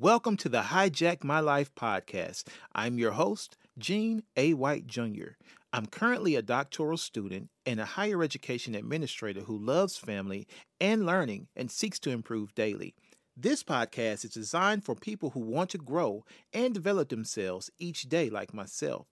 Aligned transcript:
Welcome 0.00 0.38
to 0.38 0.48
the 0.48 0.62
Hijack 0.62 1.24
My 1.24 1.40
Life 1.40 1.74
podcast. 1.74 2.44
I'm 2.74 2.96
your 2.96 3.10
host, 3.10 3.58
Gene 3.76 4.22
A. 4.34 4.54
White 4.54 4.86
Jr. 4.86 5.32
I'm 5.74 5.84
currently 5.84 6.36
a 6.36 6.42
doctoral 6.42 6.96
student 6.96 7.50
and 7.66 7.78
a 7.78 7.84
higher 7.84 8.22
education 8.22 8.74
administrator 8.74 9.42
who 9.42 9.58
loves 9.58 9.98
family 9.98 10.48
and 10.80 11.04
learning 11.04 11.48
and 11.54 11.70
seeks 11.70 11.98
to 11.98 12.10
improve 12.10 12.54
daily. 12.54 12.94
This 13.36 13.62
podcast 13.62 14.24
is 14.24 14.30
designed 14.30 14.84
for 14.86 14.94
people 14.94 15.28
who 15.28 15.40
want 15.40 15.68
to 15.70 15.76
grow 15.76 16.24
and 16.54 16.72
develop 16.72 17.10
themselves 17.10 17.70
each 17.78 18.04
day, 18.04 18.30
like 18.30 18.54
myself. 18.54 19.06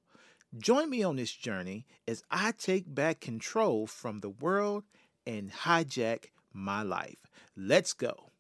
Join 0.57 0.89
me 0.89 1.03
on 1.03 1.17
this 1.17 1.33
journey 1.33 1.85
as 2.07 2.23
I 2.31 2.53
take 2.53 2.95
back 2.95 3.21
control 3.21 3.87
from 3.87 4.21
the 4.21 4.31
world 4.31 4.85
and 5.27 5.53
hijack 5.53 6.29
my 6.55 6.81
life. 6.81 7.27
Let's 7.55 7.93
go. 7.93 8.31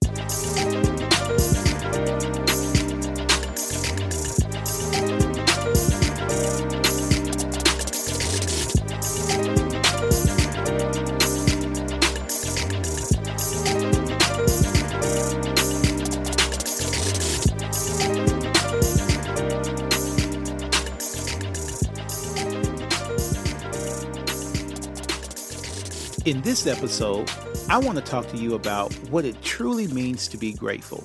In 26.28 26.42
this 26.42 26.66
episode, 26.66 27.30
I 27.70 27.78
want 27.78 27.96
to 27.96 28.04
talk 28.04 28.28
to 28.28 28.36
you 28.36 28.54
about 28.54 28.92
what 29.08 29.24
it 29.24 29.40
truly 29.40 29.86
means 29.86 30.28
to 30.28 30.36
be 30.36 30.52
grateful. 30.52 31.02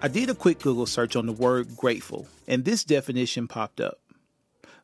I 0.00 0.06
did 0.06 0.30
a 0.30 0.34
quick 0.34 0.60
Google 0.60 0.86
search 0.86 1.16
on 1.16 1.26
the 1.26 1.32
word 1.32 1.76
grateful, 1.76 2.28
and 2.46 2.64
this 2.64 2.84
definition 2.84 3.48
popped 3.48 3.80
up. 3.80 3.98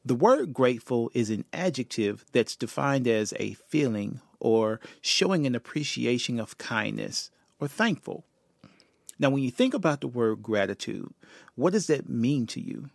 The 0.04 0.16
word 0.16 0.52
grateful 0.52 1.08
is 1.14 1.30
an 1.30 1.44
adjective 1.52 2.24
that's 2.32 2.56
defined 2.56 3.06
as 3.06 3.32
a 3.38 3.54
feeling 3.54 4.20
or 4.40 4.80
showing 5.00 5.46
an 5.46 5.54
appreciation 5.54 6.40
of 6.40 6.58
kindness 6.58 7.30
or 7.60 7.68
thankful. 7.68 8.24
Now, 9.16 9.30
when 9.30 9.44
you 9.44 9.52
think 9.52 9.72
about 9.72 10.00
the 10.00 10.08
word 10.08 10.42
gratitude, 10.42 11.14
what 11.54 11.74
does 11.74 11.86
that 11.86 12.08
mean 12.08 12.48
to 12.48 12.60
you? 12.60 12.90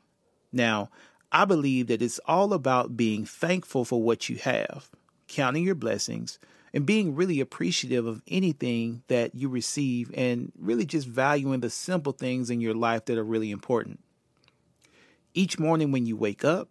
Now, 0.51 0.89
I 1.31 1.45
believe 1.45 1.87
that 1.87 2.01
it's 2.01 2.19
all 2.25 2.51
about 2.51 2.97
being 2.97 3.25
thankful 3.25 3.85
for 3.85 4.01
what 4.01 4.27
you 4.27 4.35
have 4.37 4.89
counting 5.29 5.63
your 5.63 5.75
blessings, 5.75 6.39
and 6.73 6.85
being 6.85 7.15
really 7.15 7.39
appreciative 7.39 8.05
of 8.05 8.21
anything 8.27 9.03
that 9.07 9.35
you 9.35 9.49
receive 9.49 10.11
and 10.15 10.51
really 10.57 10.85
just 10.85 11.07
valuing 11.07 11.61
the 11.61 11.69
simple 11.69 12.13
things 12.13 12.49
in 12.49 12.61
your 12.61 12.73
life 12.73 13.05
that 13.05 13.17
are 13.17 13.23
really 13.23 13.51
important. 13.51 13.99
Each 15.33 15.59
morning 15.59 15.91
when 15.91 16.05
you 16.05 16.15
wake 16.15 16.43
up, 16.43 16.69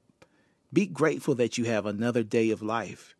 be 0.72 0.86
grateful 0.86 1.34
that 1.36 1.56
you 1.56 1.64
have 1.64 1.86
another 1.86 2.22
day 2.22 2.50
of 2.50 2.62
life, 2.62 3.14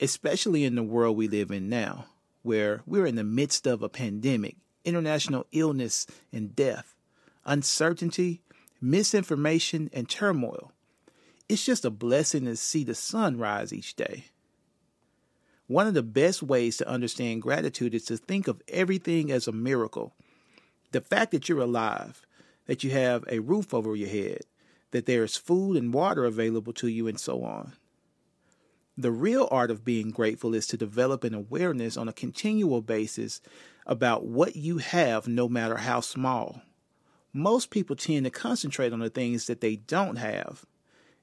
especially 0.00 0.64
in 0.64 0.74
the 0.74 0.82
world 0.82 1.16
we 1.16 1.28
live 1.28 1.50
in 1.50 1.68
now, 1.68 2.06
where 2.42 2.82
we're 2.86 3.06
in 3.06 3.16
the 3.16 3.24
midst 3.24 3.66
of 3.66 3.82
a 3.82 3.88
pandemic, 3.88 4.56
international 4.84 5.46
illness 5.52 6.06
and 6.32 6.54
death, 6.54 6.94
uncertainty, 7.44 8.42
misinformation, 8.80 9.90
and 9.92 10.08
turmoil. 10.08 10.72
It's 11.48 11.64
just 11.64 11.84
a 11.84 11.90
blessing 11.90 12.44
to 12.44 12.56
see 12.56 12.84
the 12.84 12.94
sun 12.94 13.38
rise 13.38 13.72
each 13.72 13.94
day. 13.96 14.26
One 15.70 15.86
of 15.86 15.94
the 15.94 16.02
best 16.02 16.42
ways 16.42 16.78
to 16.78 16.88
understand 16.88 17.42
gratitude 17.42 17.94
is 17.94 18.04
to 18.06 18.16
think 18.16 18.48
of 18.48 18.60
everything 18.66 19.30
as 19.30 19.46
a 19.46 19.52
miracle. 19.52 20.16
The 20.90 21.00
fact 21.00 21.30
that 21.30 21.48
you're 21.48 21.60
alive, 21.60 22.26
that 22.66 22.82
you 22.82 22.90
have 22.90 23.24
a 23.28 23.38
roof 23.38 23.72
over 23.72 23.94
your 23.94 24.08
head, 24.08 24.40
that 24.90 25.06
there 25.06 25.22
is 25.22 25.36
food 25.36 25.76
and 25.76 25.94
water 25.94 26.24
available 26.24 26.72
to 26.72 26.88
you, 26.88 27.06
and 27.06 27.20
so 27.20 27.44
on. 27.44 27.74
The 28.98 29.12
real 29.12 29.46
art 29.52 29.70
of 29.70 29.84
being 29.84 30.10
grateful 30.10 30.56
is 30.56 30.66
to 30.66 30.76
develop 30.76 31.22
an 31.22 31.34
awareness 31.34 31.96
on 31.96 32.08
a 32.08 32.12
continual 32.12 32.82
basis 32.82 33.40
about 33.86 34.24
what 34.24 34.56
you 34.56 34.78
have, 34.78 35.28
no 35.28 35.48
matter 35.48 35.76
how 35.76 36.00
small. 36.00 36.62
Most 37.32 37.70
people 37.70 37.94
tend 37.94 38.24
to 38.24 38.30
concentrate 38.30 38.92
on 38.92 38.98
the 38.98 39.08
things 39.08 39.46
that 39.46 39.60
they 39.60 39.76
don't 39.76 40.16
have 40.16 40.66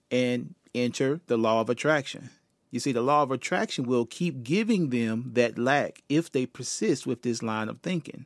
and 0.10 0.56
enter 0.74 1.20
the 1.28 1.36
law 1.36 1.60
of 1.60 1.70
attraction. 1.70 2.30
You 2.70 2.80
see, 2.80 2.92
the 2.92 3.02
law 3.02 3.24
of 3.24 3.32
attraction 3.32 3.86
will 3.86 4.06
keep 4.06 4.44
giving 4.44 4.90
them 4.90 5.32
that 5.34 5.58
lack 5.58 6.04
if 6.10 6.32
they 6.32 6.46
persist 6.46 7.08
with 7.08 7.22
this 7.22 7.42
line 7.42 7.70
of 7.70 7.80
thinking. 7.80 8.26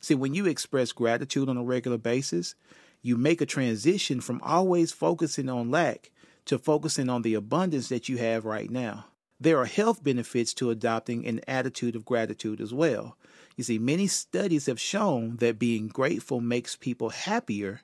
See, 0.00 0.14
when 0.14 0.34
you 0.34 0.46
express 0.46 0.92
gratitude 0.92 1.48
on 1.48 1.56
a 1.56 1.62
regular 1.62 1.98
basis, 1.98 2.54
you 3.02 3.16
make 3.16 3.40
a 3.40 3.46
transition 3.46 4.20
from 4.20 4.40
always 4.42 4.92
focusing 4.92 5.48
on 5.48 5.70
lack 5.70 6.10
to 6.44 6.58
focusing 6.58 7.08
on 7.08 7.22
the 7.22 7.34
abundance 7.34 7.88
that 7.88 8.08
you 8.08 8.18
have 8.18 8.44
right 8.44 8.70
now. 8.70 9.06
There 9.40 9.58
are 9.58 9.66
health 9.66 10.02
benefits 10.02 10.52
to 10.54 10.70
adopting 10.70 11.26
an 11.26 11.40
attitude 11.46 11.94
of 11.94 12.04
gratitude 12.04 12.60
as 12.60 12.74
well. 12.74 13.16
You 13.56 13.64
see, 13.64 13.78
many 13.78 14.06
studies 14.06 14.66
have 14.66 14.80
shown 14.80 15.36
that 15.36 15.58
being 15.58 15.88
grateful 15.88 16.40
makes 16.40 16.76
people 16.76 17.10
happier 17.10 17.82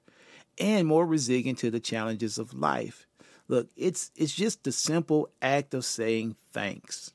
and 0.58 0.86
more 0.86 1.06
resilient 1.06 1.58
to 1.58 1.70
the 1.70 1.80
challenges 1.80 2.38
of 2.38 2.54
life. 2.54 3.06
Look, 3.48 3.68
it's 3.76 4.10
it's 4.16 4.34
just 4.34 4.64
the 4.64 4.72
simple 4.72 5.30
act 5.42 5.74
of 5.74 5.84
saying 5.84 6.36
thanks. 6.52 7.12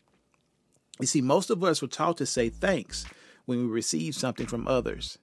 You 1.00 1.08
see, 1.08 1.22
most 1.22 1.50
of 1.50 1.64
us 1.64 1.82
were 1.82 1.88
taught 1.88 2.18
to 2.18 2.26
say 2.26 2.50
thanks 2.50 3.06
when 3.46 3.60
we 3.60 3.66
receive 3.66 4.16
something 4.16 4.46
from 4.46 4.68
others. 4.68 5.18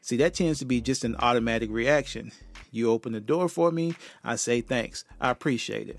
See, 0.00 0.16
that 0.16 0.34
tends 0.34 0.60
to 0.60 0.64
be 0.64 0.80
just 0.80 1.04
an 1.04 1.16
automatic 1.18 1.70
reaction. 1.70 2.32
You 2.70 2.90
open 2.90 3.12
the 3.12 3.20
door 3.20 3.48
for 3.48 3.70
me, 3.70 3.94
I 4.24 4.36
say 4.36 4.60
thanks. 4.60 5.04
I 5.20 5.30
appreciate 5.30 5.88
it. 5.88 5.98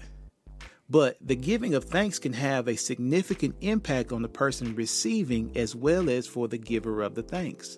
But 0.90 1.18
the 1.22 1.36
giving 1.36 1.74
of 1.74 1.86
thanks 1.86 2.20
can 2.20 2.34
have 2.34 2.68
a 2.68 2.76
significant 2.76 3.56
impact 3.62 4.12
on 4.12 4.22
the 4.22 4.28
person 4.28 4.76
receiving 4.76 5.52
as 5.56 5.76
well 5.76 6.10
as 6.10 6.28
for 6.28 6.48
the 6.48 6.58
giver 6.58 7.02
of 7.02 7.16
the 7.16 7.24
thanks. 7.24 7.78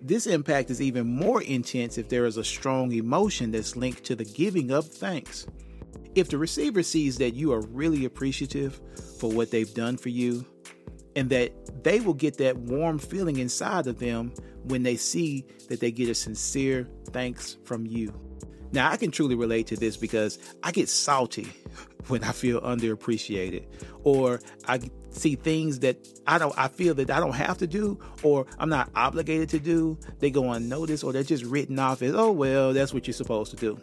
This 0.00 0.26
impact 0.26 0.70
is 0.70 0.80
even 0.80 1.06
more 1.06 1.42
intense 1.42 1.98
if 1.98 2.08
there 2.08 2.26
is 2.26 2.36
a 2.36 2.44
strong 2.44 2.92
emotion 2.92 3.50
that's 3.50 3.76
linked 3.76 4.04
to 4.04 4.16
the 4.16 4.24
giving 4.24 4.70
of 4.70 4.86
thanks. 4.86 5.46
If 6.14 6.28
the 6.28 6.38
receiver 6.38 6.82
sees 6.82 7.18
that 7.18 7.34
you 7.34 7.52
are 7.52 7.60
really 7.60 8.04
appreciative 8.04 8.80
for 9.18 9.30
what 9.30 9.50
they've 9.50 9.72
done 9.72 9.96
for 9.96 10.08
you, 10.08 10.44
and 11.16 11.30
that 11.30 11.52
they 11.82 12.00
will 12.00 12.14
get 12.14 12.38
that 12.38 12.56
warm 12.56 12.98
feeling 12.98 13.38
inside 13.38 13.86
of 13.86 13.98
them 13.98 14.32
when 14.64 14.84
they 14.84 14.96
see 14.96 15.44
that 15.68 15.80
they 15.80 15.90
get 15.90 16.08
a 16.08 16.14
sincere 16.14 16.88
thanks 17.10 17.56
from 17.64 17.86
you. 17.86 18.12
Now, 18.70 18.90
I 18.90 18.96
can 18.96 19.10
truly 19.10 19.34
relate 19.34 19.66
to 19.68 19.76
this 19.76 19.96
because 19.96 20.38
I 20.62 20.72
get 20.72 20.88
salty 20.88 21.48
when 22.08 22.22
I 22.22 22.32
feel 22.32 22.60
underappreciated, 22.60 23.64
or 24.04 24.40
I 24.66 24.78
see 25.10 25.36
things 25.36 25.80
that 25.80 25.96
I 26.26 26.38
don't 26.38 26.56
I 26.58 26.68
feel 26.68 26.94
that 26.94 27.10
I 27.10 27.20
don't 27.20 27.34
have 27.34 27.58
to 27.58 27.66
do 27.66 27.98
or 28.22 28.46
I'm 28.58 28.68
not 28.68 28.90
obligated 28.94 29.48
to 29.50 29.58
do, 29.58 29.98
they 30.18 30.30
go 30.30 30.52
unnoticed 30.52 31.04
or 31.04 31.12
they're 31.12 31.22
just 31.22 31.44
written 31.44 31.78
off 31.78 32.02
as, 32.02 32.14
oh 32.14 32.32
well, 32.32 32.72
that's 32.72 32.92
what 32.92 33.06
you're 33.06 33.14
supposed 33.14 33.50
to 33.52 33.56
do. 33.56 33.78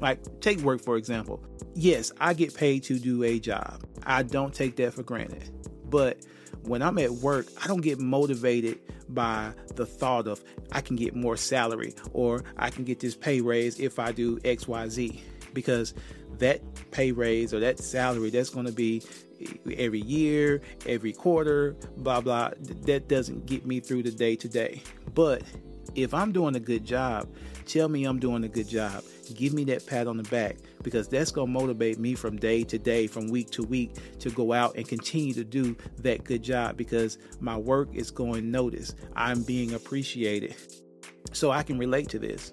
Like 0.00 0.40
take 0.40 0.60
work 0.60 0.80
for 0.80 0.96
example. 0.96 1.44
Yes, 1.74 2.12
I 2.20 2.34
get 2.34 2.54
paid 2.54 2.82
to 2.84 2.98
do 2.98 3.22
a 3.24 3.38
job. 3.38 3.84
I 4.04 4.22
don't 4.22 4.54
take 4.54 4.76
that 4.76 4.94
for 4.94 5.02
granted. 5.02 5.50
But 5.88 6.24
when 6.62 6.82
I'm 6.82 6.98
at 6.98 7.10
work, 7.10 7.46
I 7.62 7.66
don't 7.66 7.80
get 7.80 7.98
motivated 7.98 8.78
by 9.08 9.52
the 9.74 9.84
thought 9.84 10.26
of 10.26 10.42
I 10.72 10.80
can 10.80 10.96
get 10.96 11.14
more 11.14 11.36
salary 11.36 11.94
or 12.12 12.44
I 12.56 12.70
can 12.70 12.84
get 12.84 13.00
this 13.00 13.14
pay 13.14 13.40
raise 13.40 13.78
if 13.78 13.98
I 13.98 14.12
do 14.12 14.38
XYZ 14.40 15.20
because 15.52 15.94
that 16.38 16.60
pay 16.90 17.12
raise 17.12 17.54
or 17.54 17.60
that 17.60 17.78
salary 17.78 18.30
that's 18.30 18.50
going 18.50 18.66
to 18.66 18.72
be 18.72 19.02
every 19.76 20.00
year, 20.00 20.60
every 20.86 21.12
quarter, 21.12 21.76
blah 21.96 22.20
blah. 22.20 22.50
That 22.86 23.08
doesn't 23.08 23.46
get 23.46 23.66
me 23.66 23.80
through 23.80 24.04
the 24.04 24.10
day 24.10 24.36
to 24.36 24.48
day. 24.48 24.82
But 25.14 25.42
If 25.94 26.12
I'm 26.12 26.32
doing 26.32 26.56
a 26.56 26.60
good 26.60 26.84
job, 26.84 27.28
tell 27.66 27.88
me 27.88 28.04
I'm 28.04 28.18
doing 28.18 28.42
a 28.44 28.48
good 28.48 28.68
job. 28.68 29.04
Give 29.34 29.52
me 29.52 29.64
that 29.64 29.86
pat 29.86 30.06
on 30.08 30.16
the 30.16 30.24
back 30.24 30.56
because 30.82 31.08
that's 31.08 31.30
going 31.30 31.46
to 31.46 31.52
motivate 31.52 31.98
me 31.98 32.14
from 32.14 32.36
day 32.36 32.64
to 32.64 32.78
day, 32.78 33.06
from 33.06 33.28
week 33.28 33.50
to 33.50 33.62
week 33.62 33.92
to 34.18 34.30
go 34.30 34.52
out 34.52 34.76
and 34.76 34.88
continue 34.88 35.32
to 35.34 35.44
do 35.44 35.76
that 35.98 36.24
good 36.24 36.42
job 36.42 36.76
because 36.76 37.18
my 37.40 37.56
work 37.56 37.94
is 37.94 38.10
going 38.10 38.50
noticed. 38.50 38.96
I'm 39.14 39.42
being 39.44 39.74
appreciated. 39.74 40.56
So 41.32 41.52
I 41.52 41.62
can 41.62 41.78
relate 41.78 42.08
to 42.10 42.18
this. 42.18 42.52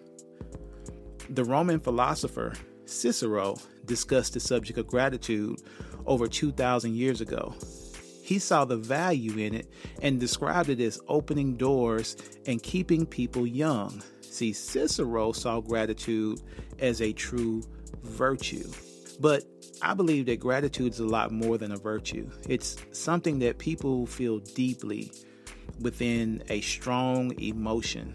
The 1.30 1.44
Roman 1.44 1.80
philosopher 1.80 2.54
Cicero 2.86 3.56
discussed 3.86 4.34
the 4.34 4.40
subject 4.40 4.78
of 4.78 4.86
gratitude 4.86 5.62
over 6.06 6.28
2,000 6.28 6.96
years 6.96 7.22
ago. 7.22 7.54
He 8.24 8.40
saw 8.40 8.66
the 8.66 8.78
value 8.78 9.38
in 9.38 9.54
it 9.54 9.68
and 10.02 10.20
described 10.20 10.70
it 10.70 10.80
as 10.80 11.00
opening 11.08 11.58
doors 11.58 12.16
and 12.46 12.64
keeping 12.64 13.06
people 13.06 13.46
young. 13.46 14.02
See, 14.22 14.54
Cicero 14.54 15.34
saw 15.34 15.60
gratitude 15.60 16.42
as 16.80 17.02
a 17.02 17.12
true 17.12 17.64
virtue. 18.04 18.70
But 19.20 19.44
I 19.82 19.94
believe 19.94 20.28
that 20.28 20.40
gratitude 20.40 20.94
is 20.94 21.00
a 21.00 21.06
lot 21.06 21.32
more 21.32 21.58
than 21.58 21.74
a 21.74 21.78
virtue. 21.78 22.30
It's 22.48 22.78
something 22.92 23.40
that 23.40 23.58
people 23.58 24.06
feel 24.06 24.40
deeply 24.40 25.12
within 25.82 26.44
a 26.50 26.62
strong 26.62 27.38
emotion. 27.42 28.14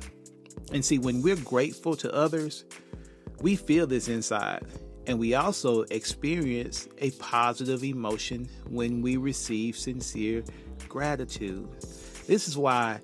And 0.73 0.85
see, 0.85 0.99
when 0.99 1.23
we're 1.23 1.37
grateful 1.37 1.94
to 1.97 2.12
others, 2.15 2.65
we 3.41 3.56
feel 3.56 3.87
this 3.87 4.09
inside. 4.09 4.65
And 5.06 5.19
we 5.19 5.35
also 5.35 5.82
experience 5.82 6.88
a 6.99 7.11
positive 7.12 7.85
emotion 7.85 8.49
when 8.69 9.03
we 9.03 9.17
receive 9.17 9.76
sincere 9.76 10.43
gratitude. 10.88 11.69
This 12.26 12.49
is 12.49 12.58
why 12.58 13.00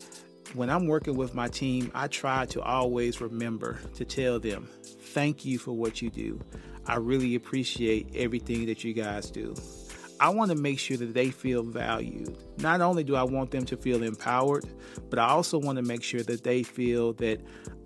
when 0.54 0.68
I'm 0.68 0.86
working 0.86 1.16
with 1.16 1.34
my 1.34 1.48
team, 1.48 1.90
I 1.94 2.08
try 2.08 2.46
to 2.46 2.60
always 2.60 3.20
remember 3.20 3.78
to 3.94 4.04
tell 4.04 4.40
them, 4.40 4.68
thank 4.82 5.44
you 5.44 5.58
for 5.58 5.72
what 5.72 6.02
you 6.02 6.10
do. 6.10 6.40
I 6.86 6.96
really 6.96 7.36
appreciate 7.36 8.08
everything 8.16 8.66
that 8.66 8.82
you 8.82 8.92
guys 8.92 9.30
do. 9.30 9.54
I 10.18 10.28
want 10.28 10.50
to 10.50 10.56
make 10.56 10.78
sure 10.78 10.96
that 10.96 11.14
they 11.14 11.30
feel 11.30 11.62
valued. 11.62 12.36
Not 12.58 12.80
only 12.80 13.02
do 13.02 13.16
I 13.16 13.22
want 13.22 13.50
them 13.50 13.64
to 13.66 13.76
feel 13.76 14.02
empowered, 14.02 14.64
but 15.10 15.18
I 15.18 15.28
also 15.28 15.58
want 15.58 15.76
to 15.76 15.82
make 15.82 16.02
sure 16.02 16.22
that 16.22 16.44
they 16.44 16.62
feel 16.62 17.12
that 17.14 17.40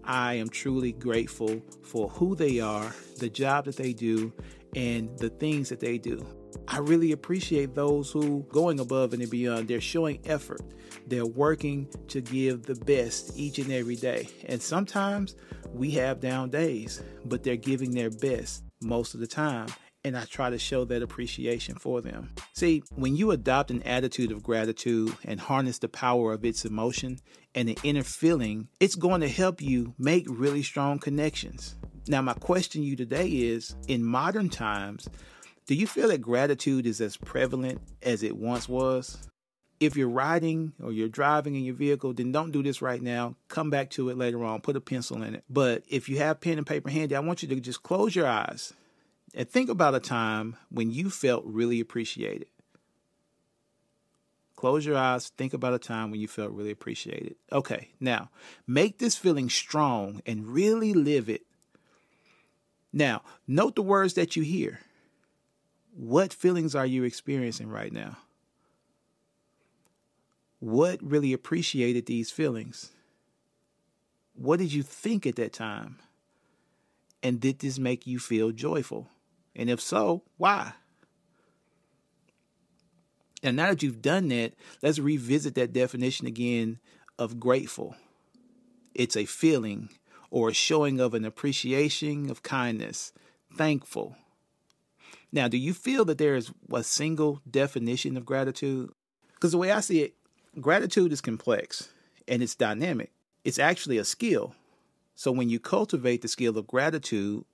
I 0.07 0.35
am 0.35 0.49
truly 0.49 0.93
grateful 0.93 1.61
for 1.83 2.09
who 2.11 2.35
they 2.35 2.61
are, 2.61 2.95
the 3.19 3.29
job 3.29 3.65
that 3.65 3.77
they 3.77 3.93
do, 3.93 4.33
and 4.75 5.17
the 5.19 5.31
things 5.31 5.69
that 5.69 5.81
they 5.81 5.99
do. 5.99 6.25
I 6.69 6.79
really 6.79 7.13
appreciate 7.13 7.75
those 7.75 8.11
who 8.11 8.45
going 8.51 8.81
above 8.81 9.13
and 9.13 9.31
beyond. 9.31 9.69
They're 9.69 9.81
showing 9.81 10.21
effort. 10.25 10.63
They're 11.07 11.27
working 11.27 11.89
to 12.09 12.21
give 12.21 12.65
the 12.65 12.75
best 12.75 13.37
each 13.37 13.59
and 13.59 13.71
every 13.71 13.97
day. 13.97 14.29
And 14.47 14.61
sometimes 14.61 15.37
we 15.73 15.93
have 15.93 16.21
down 16.21 16.51
days, 16.51 17.03
but 17.25 17.43
they're 17.43 17.57
giving 17.57 17.93
their 17.93 18.11
best 18.11 18.65
most 18.83 19.15
of 19.15 19.21
the 19.21 19.27
time 19.27 19.69
and 20.07 20.17
I 20.17 20.25
try 20.25 20.51
to 20.51 20.59
show 20.59 20.85
that 20.85 21.03
appreciation 21.03 21.75
for 21.75 22.01
them. 22.01 22.31
See, 22.53 22.85
when 22.95 23.17
you 23.17 23.33
adopt 23.33 23.73
an 23.73 23.83
attitude 23.83 24.31
of 24.31 24.41
gratitude 24.41 25.13
and 25.25 25.41
harness 25.41 25.79
the 25.79 25.89
power 25.89 26.33
of 26.33 26.45
its 26.45 26.65
emotion 26.65 27.19
and 27.57 27.69
the 27.69 27.77
inner 27.83 28.05
feeling, 28.05 28.69
it's 28.79 28.95
going 28.95 29.21
to 29.23 29.29
help 29.29 29.61
you 29.61 29.95
make 29.99 30.25
really 30.29 30.63
strong 30.63 31.01
connections. 31.01 31.75
Now, 32.07 32.23
my 32.23 32.35
question 32.35 32.83
to 32.83 32.87
you 32.87 32.95
today 32.95 33.27
is 33.27 33.75
in 33.89 34.05
modern 34.05 34.49
times, 34.49 35.09
do 35.67 35.75
you 35.75 35.89
feel 35.89 36.07
that 36.07 36.19
gratitude 36.19 36.87
is 36.87 37.01
as 37.01 37.17
prevalent 37.17 37.81
as 38.01 38.23
it 38.23 38.37
once 38.37 38.69
was? 38.69 39.29
If 39.81 39.97
you're 39.97 40.09
riding 40.09 40.73
or 40.81 40.93
you're 40.93 41.09
driving 41.09 41.57
in 41.57 41.65
your 41.65 41.75
vehicle, 41.75 42.15
then 42.15 42.31
don't 42.31 42.53
do 42.53 42.63
this 42.63 42.81
right 42.81 43.03
now. 43.03 43.35
Come 43.49 43.71
back 43.71 43.91
to 43.91 44.09
it 44.11 44.17
later 44.17 44.45
on. 44.45 44.61
Put 44.61 44.77
a 44.77 44.81
pencil 44.81 45.21
in 45.25 45.35
it. 45.35 45.43
But 45.51 45.83
if 45.89 46.09
you 46.09 46.19
have 46.19 46.41
pen 46.41 46.59
and 46.59 46.67
paper 46.67 46.91
handy, 46.91 47.17
I 47.17 47.21
want 47.21 47.43
you 47.43 47.49
to 47.49 47.59
just 47.59 47.83
close 47.83 48.15
your 48.15 48.29
eyes 48.29 48.73
and 49.35 49.49
think 49.49 49.69
about 49.69 49.95
a 49.95 50.01
time 50.01 50.57
when 50.71 50.91
you 50.91 51.11
felt 51.11 51.45
really 51.45 51.81
appreciated. 51.81 52.49
Close 54.57 54.87
your 54.87 54.97
eyes, 54.97 55.29
think 55.29 55.53
about 55.53 55.75
a 55.75 55.79
time 55.79 56.11
when 56.11 56.19
you 56.19 56.27
felt 56.27 56.51
really 56.53 56.71
appreciated. 56.71 57.37
Okay, 57.53 57.91
now 58.01 58.31
make 58.67 58.99
this 58.99 59.17
feeling 59.17 59.51
strong 59.51 60.23
and 60.25 60.47
really 60.47 60.95
live 60.95 61.29
it. 61.29 61.43
Now, 62.93 63.23
note 63.47 63.75
the 63.75 63.83
words 63.83 64.15
that 64.15 64.37
you 64.37 64.43
hear. 64.43 64.81
What 65.95 66.33
feelings 66.33 66.75
are 66.75 66.87
you 66.87 67.05
experiencing 67.05 67.69
right 67.69 67.93
now? 67.93 68.17
What 70.59 71.03
really 71.03 71.35
appreciated 71.35 72.07
these 72.07 72.31
feelings? 72.31 72.93
What 74.35 74.59
did 74.59 74.73
you 74.73 74.83
think 74.83 75.27
at 75.27 75.37
that 75.37 75.53
time? 75.53 75.99
And 77.23 77.41
did 77.41 77.59
this 77.59 77.79
make 77.79 78.07
you 78.07 78.19
feel 78.19 78.53
joyful? 78.53 79.11
And 79.57 79.71
if 79.71 79.81
so, 79.81 80.23
why? 80.37 80.75
And 83.43 83.57
now 83.57 83.71
that 83.71 83.83
you've 83.83 84.03
done 84.03 84.29
that, 84.29 84.55
let's 84.83 84.99
revisit 84.99 85.55
that 85.55 85.73
definition 85.73 86.27
again 86.27 86.79
of 87.19 87.41
grateful. 87.41 87.97
It's 88.95 89.17
a 89.17 89.25
feeling 89.25 89.89
or 90.31 90.51
a 90.51 90.55
showing 90.55 91.01
of 91.01 91.15
an 91.15 91.25
appreciation 91.25 92.31
of 92.31 92.43
kindness, 92.43 93.13
thankful. 93.57 94.17
Now, 95.33 95.49
do 95.49 95.57
you 95.57 95.75
feel 95.75 96.05
that 96.07 96.19
there 96.19 96.37
is 96.37 96.51
a 96.73 96.83
single 96.83 97.41
definition 97.51 98.17
of 98.17 98.27
gratitude? 98.27 98.91
Because 99.35 99.53
the 99.53 99.59
way 99.59 99.71
I 99.71 99.81
see 99.81 100.03
it, 100.03 100.15
gratitude 100.61 101.13
is 101.13 101.21
complex 101.21 101.91
and 102.27 102.43
it's 102.43 102.55
dynamic. 102.55 103.13
It's 103.45 103.59
actually 103.59 103.99
a 103.99 104.05
skill. 104.05 104.55
So 105.15 105.33
when 105.33 105.49
you 105.49 105.61
cultivate 105.61 106.23
the 106.23 106.29
skill 106.29 106.59
of 106.59 106.67
gratitude, 106.67 107.45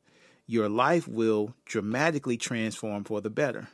your 0.52 0.68
life 0.68 1.08
will 1.08 1.54
dramatically 1.64 2.36
transform 2.36 3.04
for 3.04 3.22
the 3.22 3.30
better. 3.30 3.68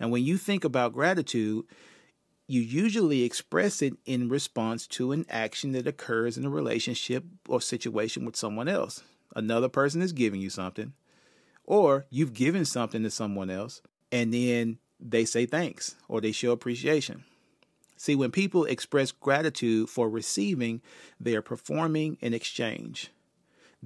And 0.00 0.10
when 0.10 0.24
you 0.24 0.36
think 0.36 0.64
about 0.64 0.92
gratitude, 0.92 1.64
you 2.48 2.60
usually 2.60 3.22
express 3.22 3.80
it 3.82 3.94
in 4.04 4.28
response 4.28 4.88
to 4.88 5.12
an 5.12 5.24
action 5.30 5.70
that 5.72 5.86
occurs 5.86 6.36
in 6.36 6.44
a 6.44 6.50
relationship 6.50 7.24
or 7.48 7.60
situation 7.60 8.24
with 8.24 8.34
someone 8.34 8.66
else. 8.66 9.04
Another 9.36 9.68
person 9.68 10.02
is 10.02 10.12
giving 10.12 10.40
you 10.40 10.50
something, 10.50 10.92
or 11.64 12.06
you've 12.10 12.34
given 12.34 12.64
something 12.64 13.04
to 13.04 13.10
someone 13.10 13.48
else, 13.48 13.80
and 14.10 14.34
then 14.34 14.78
they 14.98 15.24
say 15.24 15.46
thanks 15.46 15.94
or 16.08 16.20
they 16.20 16.32
show 16.32 16.50
appreciation. 16.50 17.22
See, 17.96 18.16
when 18.16 18.32
people 18.32 18.64
express 18.64 19.12
gratitude 19.12 19.88
for 19.88 20.10
receiving, 20.10 20.82
they 21.20 21.36
are 21.36 21.42
performing 21.42 22.18
an 22.22 22.34
exchange. 22.34 23.10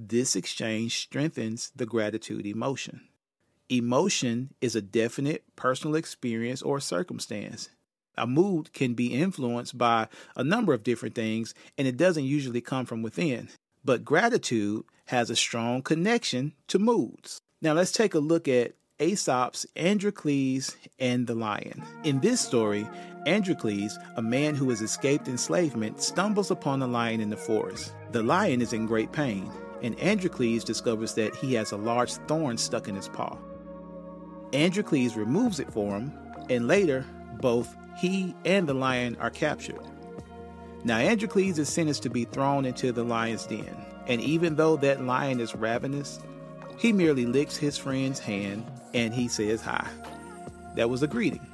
This 0.03 0.35
exchange 0.35 0.97
strengthens 0.97 1.71
the 1.75 1.85
gratitude 1.85 2.47
emotion. 2.47 3.01
Emotion 3.69 4.51
is 4.59 4.75
a 4.75 4.81
definite 4.81 5.43
personal 5.55 5.95
experience 5.95 6.63
or 6.63 6.79
circumstance. 6.79 7.69
A 8.17 8.25
mood 8.25 8.73
can 8.73 8.95
be 8.95 9.13
influenced 9.13 9.77
by 9.77 10.07
a 10.35 10.43
number 10.43 10.73
of 10.73 10.83
different 10.83 11.13
things, 11.13 11.53
and 11.77 11.87
it 11.87 11.97
doesn't 11.97 12.23
usually 12.23 12.61
come 12.61 12.87
from 12.87 13.03
within. 13.03 13.49
But 13.85 14.03
gratitude 14.03 14.85
has 15.05 15.29
a 15.29 15.35
strong 15.35 15.83
connection 15.83 16.53
to 16.69 16.79
moods. 16.79 17.39
Now, 17.61 17.73
let's 17.73 17.91
take 17.91 18.15
a 18.15 18.19
look 18.19 18.47
at 18.47 18.73
Aesop's 18.99 19.67
Androcles 19.75 20.75
and 20.97 21.27
the 21.27 21.35
Lion. 21.35 21.83
In 22.03 22.21
this 22.21 22.41
story, 22.41 22.89
Androcles, 23.27 23.99
a 24.15 24.21
man 24.23 24.55
who 24.55 24.71
has 24.71 24.81
escaped 24.81 25.27
enslavement, 25.27 26.01
stumbles 26.01 26.49
upon 26.49 26.81
a 26.81 26.87
lion 26.87 27.21
in 27.21 27.29
the 27.29 27.37
forest. 27.37 27.93
The 28.13 28.23
lion 28.23 28.63
is 28.63 28.73
in 28.73 28.87
great 28.87 29.11
pain 29.11 29.51
and 29.81 29.99
Androcles 29.99 30.63
discovers 30.63 31.13
that 31.15 31.35
he 31.35 31.53
has 31.55 31.71
a 31.71 31.77
large 31.77 32.13
thorn 32.27 32.57
stuck 32.57 32.87
in 32.87 32.95
his 32.95 33.09
paw. 33.09 33.37
Androcles 34.53 35.15
removes 35.15 35.59
it 35.59 35.71
for 35.71 35.97
him, 35.97 36.11
and 36.49 36.67
later, 36.67 37.05
both 37.39 37.75
he 37.97 38.35
and 38.45 38.67
the 38.67 38.73
lion 38.73 39.17
are 39.19 39.29
captured. 39.29 39.79
Now, 40.83 40.97
Androcles 40.97 41.59
is 41.59 41.69
sentenced 41.69 42.03
to 42.03 42.09
be 42.09 42.25
thrown 42.25 42.65
into 42.65 42.91
the 42.91 43.03
lion's 43.03 43.45
den, 43.45 43.75
and 44.07 44.21
even 44.21 44.55
though 44.55 44.77
that 44.77 45.03
lion 45.03 45.39
is 45.39 45.55
ravenous, 45.55 46.19
he 46.77 46.91
merely 46.91 47.25
licks 47.25 47.55
his 47.55 47.77
friend's 47.77 48.19
hand 48.19 48.65
and 48.93 49.13
he 49.13 49.27
says 49.27 49.61
hi. 49.61 49.87
That 50.75 50.89
was 50.89 51.03
a 51.03 51.07
greeting. 51.07 51.45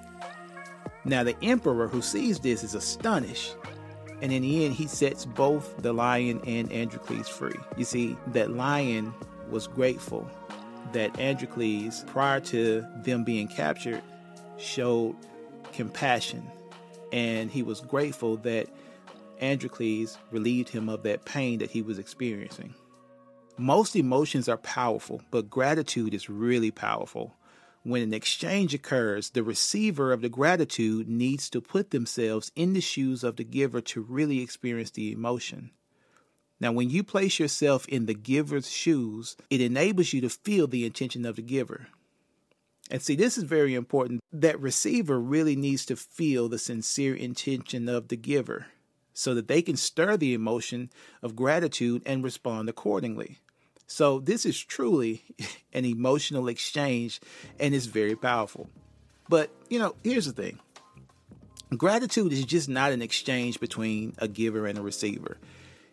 Now, 1.03 1.23
the 1.23 1.35
emperor 1.41 1.87
who 1.87 2.01
sees 2.01 2.39
this 2.39 2.63
is 2.63 2.75
astonished 2.75 3.55
and 4.21 4.31
in 4.31 4.41
the 4.41 4.65
end, 4.65 4.73
he 4.73 4.87
sets 4.87 5.25
both 5.25 5.77
the 5.83 5.93
lion 5.93 6.41
and 6.45 6.71
Androcles 6.71 7.29
free. 7.29 7.59
You 7.75 7.85
see, 7.85 8.17
that 8.27 8.51
lion 8.51 9.13
was 9.49 9.67
grateful 9.67 10.29
that 10.93 11.19
Androcles, 11.19 12.03
prior 12.07 12.39
to 12.39 12.85
them 13.03 13.23
being 13.23 13.47
captured, 13.47 14.01
showed 14.57 15.15
compassion. 15.73 16.49
And 17.11 17.51
he 17.51 17.61
was 17.61 17.81
grateful 17.81 18.37
that 18.37 18.67
Androcles 19.39 20.17
relieved 20.31 20.69
him 20.69 20.89
of 20.89 21.03
that 21.03 21.25
pain 21.25 21.59
that 21.59 21.69
he 21.69 21.81
was 21.81 21.99
experiencing. 21.99 22.73
Most 23.57 23.95
emotions 23.95 24.49
are 24.49 24.57
powerful, 24.57 25.21
but 25.31 25.49
gratitude 25.49 26.13
is 26.13 26.29
really 26.29 26.71
powerful. 26.71 27.35
When 27.83 28.01
an 28.01 28.13
exchange 28.13 28.73
occurs, 28.73 29.29
the 29.29 29.43
receiver 29.43 30.11
of 30.11 30.21
the 30.21 30.29
gratitude 30.29 31.07
needs 31.07 31.49
to 31.51 31.61
put 31.61 31.91
themselves 31.91 32.51
in 32.55 32.73
the 32.73 32.81
shoes 32.81 33.23
of 33.23 33.37
the 33.37 33.43
giver 33.43 33.81
to 33.81 34.01
really 34.01 34.41
experience 34.41 34.91
the 34.91 35.11
emotion. 35.11 35.71
Now, 36.59 36.71
when 36.71 36.89
you 36.89 37.03
place 37.03 37.39
yourself 37.39 37.87
in 37.87 38.07
the 38.07 38.15
giver's 38.15 38.69
shoes, 38.69 39.37
it 39.49 39.61
enables 39.61 40.11
you 40.11 40.21
to 40.21 40.29
feel 40.29 40.67
the 40.67 40.85
intention 40.85 41.25
of 41.25 41.35
the 41.35 41.41
giver. 41.43 41.87
And 42.89 43.01
see, 43.01 43.15
this 43.15 43.37
is 43.37 43.43
very 43.43 43.75
important. 43.75 44.21
That 44.31 44.59
receiver 44.59 45.19
really 45.19 45.55
needs 45.55 45.85
to 45.87 45.95
feel 45.95 46.49
the 46.49 46.57
sincere 46.57 47.15
intention 47.15 47.87
of 47.87 48.07
the 48.07 48.15
giver 48.15 48.67
so 49.13 49.33
that 49.33 49.47
they 49.47 49.61
can 49.61 49.75
stir 49.75 50.15
the 50.15 50.33
emotion 50.33 50.89
of 51.21 51.35
gratitude 51.35 52.03
and 52.05 52.23
respond 52.23 52.69
accordingly. 52.69 53.39
So, 53.87 54.19
this 54.19 54.45
is 54.45 54.61
truly 54.61 55.23
an 55.73 55.85
emotional 55.85 56.49
exchange 56.49 57.21
and 57.59 57.73
it's 57.73 57.85
very 57.85 58.15
powerful. 58.15 58.69
But, 59.29 59.49
you 59.69 59.79
know, 59.79 59.95
here's 60.03 60.25
the 60.25 60.33
thing 60.33 60.59
gratitude 61.75 62.31
is 62.31 62.45
just 62.45 62.69
not 62.69 62.91
an 62.91 63.01
exchange 63.01 63.59
between 63.59 64.13
a 64.19 64.27
giver 64.27 64.67
and 64.67 64.77
a 64.77 64.81
receiver. 64.81 65.37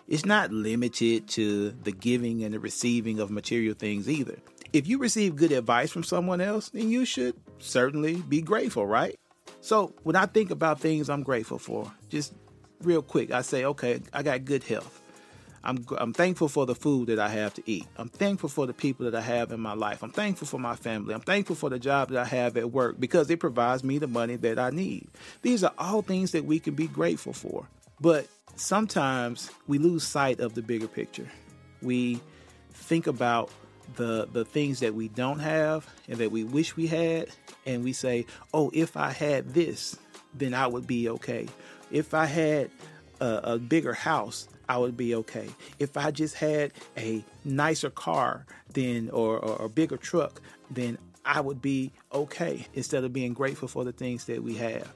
It's 0.07 0.25
not 0.25 0.53
limited 0.53 1.29
to 1.31 1.71
the 1.71 1.93
giving 1.93 2.45
and 2.45 2.55
the 2.55 2.61
receiving 2.61 3.21
of 3.21 3.31
material 3.31 3.75
things 3.75 4.09
either. 4.09 4.39
If 4.73 4.87
you 4.87 4.99
receive 4.99 5.37
good 5.37 5.53
advice 5.53 5.91
from 5.91 6.05
someone 6.05 6.41
else, 6.41 6.69
then 6.71 6.91
you 6.91 7.05
should 7.05 7.35
certainly 7.59 8.17
be 8.17 8.43
grateful, 8.43 8.87
right? 8.87 9.19
So, 9.61 9.95
when 10.03 10.17
I 10.17 10.27
think 10.27 10.51
about 10.51 10.81
things 10.81 11.09
I'm 11.09 11.23
grateful 11.23 11.59
for, 11.59 11.91
just 12.09 12.35
real 12.83 13.03
quick, 13.03 13.31
I 13.31 13.43
say, 13.43 13.65
okay, 13.65 14.01
I 14.13 14.23
got 14.23 14.45
good 14.45 14.65
health. 14.65 15.01
I'm, 15.65 15.85
I'm 15.97 16.13
thankful 16.13 16.49
for 16.49 16.67
the 16.67 16.75
food 16.75 17.09
that 17.09 17.19
I 17.19 17.29
have 17.29 17.55
to 17.55 17.63
eat. 17.65 17.87
I'm 17.97 18.11
thankful 18.11 18.51
for 18.51 18.67
the 18.67 18.75
people 18.75 19.11
that 19.11 19.15
I 19.15 19.23
have 19.23 19.51
in 19.51 19.61
my 19.61 19.73
life. 19.73 20.03
I'm 20.03 20.11
thankful 20.11 20.47
for 20.47 20.61
my 20.61 20.77
family. 20.77 21.15
I'm 21.15 21.23
thankful 21.23 21.57
for 21.57 21.71
the 21.71 21.79
job 21.79 22.11
that 22.11 22.19
I 22.19 22.27
have 22.27 22.57
at 22.59 22.71
work 22.71 23.01
because 23.01 23.31
it 23.31 23.41
provides 23.41 23.83
me 23.83 23.99
the 23.99 24.07
money 24.07 24.37
that 24.37 24.59
I 24.59 24.71
need. 24.71 25.09
These 25.41 25.65
are 25.65 25.73
all 25.79 26.03
things 26.03 26.33
that 26.33 26.45
we 26.45 26.61
can 26.61 26.75
be 26.75 26.87
grateful 26.87 27.33
for. 27.33 27.67
But 27.99 28.29
sometimes 28.57 29.51
we 29.67 29.79
lose 29.79 30.05
sight 30.05 30.41
of 30.41 30.55
the 30.55 30.63
bigger 30.63 30.89
picture. 30.89 31.29
We 31.81 32.21
think 32.73 33.07
about 33.07 33.51
the 33.97 34.29
the 34.33 34.45
things 34.45 34.81
that 34.81 34.95
we 34.95 35.09
don't 35.09 35.39
have 35.41 35.87
and 36.09 36.19
that 36.19 36.31
we 36.31 36.45
wish 36.45 36.77
we 36.77 36.87
had 36.87 37.29
and 37.67 37.85
we 37.85 37.93
say, 37.93 38.27
"Oh, 38.53 38.71
if 38.75 38.97
I 38.97 39.11
had 39.11 39.55
this, 39.55 39.97
then 40.35 40.55
I 40.55 40.67
would 40.67 40.87
be 40.87 41.09
okay. 41.09 41.47
If 41.91 42.15
I 42.15 42.27
had 42.27 42.71
a, 43.21 43.41
a 43.45 43.59
bigger 43.59 43.93
house, 43.93 44.49
I 44.69 44.79
would 44.79 44.97
be 44.97 45.15
okay. 45.17 45.49
If 45.79 45.97
I 45.97 46.11
just 46.11 46.35
had 46.37 46.73
a 46.97 47.25
nicer 47.45 47.91
car, 47.91 48.47
then 48.73 49.11
or, 49.11 49.39
or 49.39 49.67
a 49.67 49.69
bigger 49.69 49.97
truck, 49.97 50.41
then 50.71 50.99
I 51.25 51.41
would 51.41 51.63
be 51.63 51.93
okay 52.13 52.67
instead 52.75 53.05
of 53.05 53.13
being 53.13 53.33
grateful 53.33 53.69
for 53.69 53.85
the 53.85 53.93
things 53.93 54.25
that 54.27 54.43
we 54.43 54.55
have. 54.57 54.93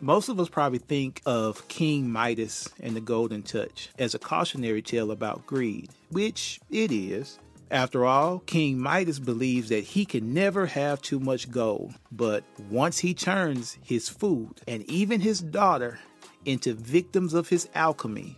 Most 0.00 0.28
of 0.28 0.40
us 0.40 0.48
probably 0.48 0.80
think 0.80 1.22
of 1.26 1.68
King 1.68 2.10
Midas 2.10 2.68
and 2.80 2.96
the 2.96 3.00
Golden 3.00 3.42
Touch 3.42 3.88
as 3.98 4.14
a 4.14 4.18
cautionary 4.18 4.82
tale 4.82 5.12
about 5.12 5.46
greed, 5.46 5.90
which 6.10 6.60
it 6.70 6.90
is. 6.90 7.38
After 7.70 8.04
all, 8.04 8.40
King 8.40 8.78
Midas 8.78 9.18
believes 9.18 9.70
that 9.70 9.84
he 9.84 10.04
can 10.04 10.34
never 10.34 10.66
have 10.66 11.00
too 11.00 11.20
much 11.20 11.50
gold, 11.50 11.94
but 12.10 12.44
once 12.68 12.98
he 12.98 13.14
turns 13.14 13.78
his 13.82 14.08
food 14.08 14.60
and 14.68 14.82
even 14.90 15.20
his 15.20 15.40
daughter 15.40 15.98
into 16.44 16.74
victims 16.74 17.32
of 17.32 17.48
his 17.48 17.68
alchemy, 17.74 18.36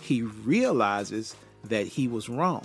he 0.00 0.22
realizes 0.22 1.36
that 1.64 1.86
he 1.86 2.08
was 2.08 2.28
wrong. 2.28 2.64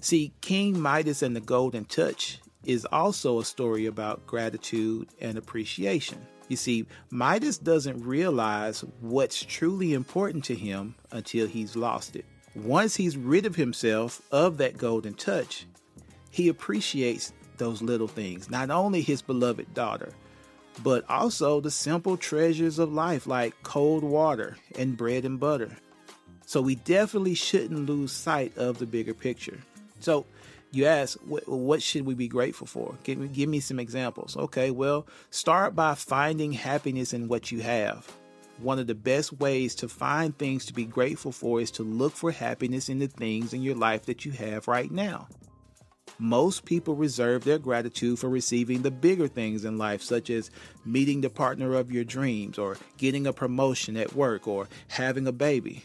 See, 0.00 0.32
King 0.40 0.80
Midas 0.80 1.22
and 1.22 1.34
the 1.34 1.40
Golden 1.40 1.84
Touch 1.84 2.40
is 2.64 2.84
also 2.86 3.40
a 3.40 3.44
story 3.44 3.86
about 3.86 4.26
gratitude 4.26 5.08
and 5.20 5.36
appreciation. 5.36 6.26
You 6.48 6.56
see, 6.56 6.86
Midas 7.10 7.58
doesn't 7.58 8.04
realize 8.04 8.84
what's 9.00 9.44
truly 9.44 9.92
important 9.92 10.44
to 10.44 10.54
him 10.54 10.94
until 11.10 11.46
he's 11.46 11.76
lost 11.76 12.16
it. 12.16 12.24
Once 12.54 12.96
he's 12.96 13.16
rid 13.16 13.44
of 13.44 13.56
himself 13.56 14.22
of 14.32 14.56
that 14.58 14.78
golden 14.78 15.14
touch, 15.14 15.66
he 16.30 16.48
appreciates 16.48 17.32
those 17.58 17.82
little 17.82 18.08
things, 18.08 18.50
not 18.50 18.70
only 18.70 19.02
his 19.02 19.20
beloved 19.20 19.72
daughter, 19.74 20.12
but 20.82 21.04
also 21.08 21.60
the 21.60 21.70
simple 21.70 22.16
treasures 22.16 22.78
of 22.78 22.92
life 22.92 23.26
like 23.26 23.62
cold 23.62 24.02
water 24.02 24.56
and 24.78 24.96
bread 24.96 25.24
and 25.24 25.38
butter. 25.40 25.70
So 26.48 26.62
we 26.62 26.76
definitely 26.76 27.34
shouldn't 27.34 27.84
lose 27.84 28.10
sight 28.10 28.56
of 28.56 28.78
the 28.78 28.86
bigger 28.86 29.12
picture. 29.12 29.58
So 30.00 30.24
you 30.70 30.86
ask, 30.86 31.18
what, 31.26 31.46
what 31.46 31.82
should 31.82 32.06
we 32.06 32.14
be 32.14 32.26
grateful 32.26 32.66
for? 32.66 32.94
Give 33.02 33.18
me, 33.18 33.28
give 33.28 33.50
me 33.50 33.60
some 33.60 33.78
examples. 33.78 34.34
Okay, 34.34 34.70
well, 34.70 35.06
start 35.28 35.76
by 35.76 35.94
finding 35.94 36.52
happiness 36.52 37.12
in 37.12 37.28
what 37.28 37.52
you 37.52 37.60
have. 37.60 38.10
One 38.62 38.78
of 38.78 38.86
the 38.86 38.94
best 38.94 39.34
ways 39.34 39.74
to 39.74 39.90
find 39.90 40.38
things 40.38 40.64
to 40.64 40.72
be 40.72 40.86
grateful 40.86 41.32
for 41.32 41.60
is 41.60 41.70
to 41.72 41.82
look 41.82 42.14
for 42.14 42.30
happiness 42.30 42.88
in 42.88 42.98
the 42.98 43.08
things 43.08 43.52
in 43.52 43.60
your 43.60 43.76
life 43.76 44.06
that 44.06 44.24
you 44.24 44.32
have 44.32 44.68
right 44.68 44.90
now. 44.90 45.28
Most 46.18 46.64
people 46.64 46.94
reserve 46.94 47.44
their 47.44 47.58
gratitude 47.58 48.18
for 48.18 48.30
receiving 48.30 48.80
the 48.80 48.90
bigger 48.90 49.28
things 49.28 49.66
in 49.66 49.76
life, 49.76 50.00
such 50.00 50.30
as 50.30 50.50
meeting 50.86 51.20
the 51.20 51.28
partner 51.28 51.74
of 51.74 51.92
your 51.92 52.04
dreams, 52.04 52.56
or 52.56 52.78
getting 52.96 53.26
a 53.26 53.34
promotion 53.34 53.98
at 53.98 54.14
work, 54.14 54.48
or 54.48 54.66
having 54.88 55.26
a 55.26 55.32
baby. 55.32 55.84